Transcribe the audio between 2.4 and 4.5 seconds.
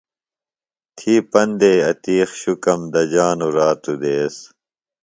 شُکم دجانوۡ رات و دیس۔